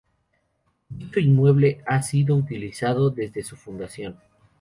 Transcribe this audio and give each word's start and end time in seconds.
Dicho 0.89 1.19
inmueble 1.19 1.83
ha 1.85 2.01
sido 2.01 2.35
utilizado 2.35 3.11
desde 3.11 3.43
su 3.43 3.55
fundación. 3.55 4.19